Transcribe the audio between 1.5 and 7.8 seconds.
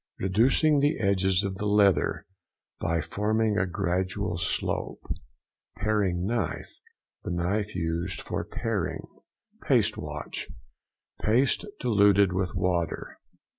the leather by forming a gradual slope. PARING KNIFE.—The knife